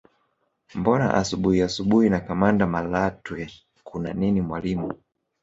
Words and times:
Mbona 0.75 1.13
asubuhi 1.21 1.59
asubuhi 1.67 2.07
na 2.09 2.19
kamanda 2.27 2.65
Malatwe 2.73 3.41
kuna 3.87 4.09
nini 4.13 4.41
mwalimu 4.41 4.93